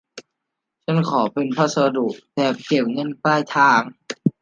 [0.85, 3.81] ฉันขอเป็นพัสดุแบบเก็บเงินปลายทาง